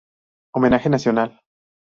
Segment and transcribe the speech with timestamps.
[0.55, 1.39] Homenaje nacional".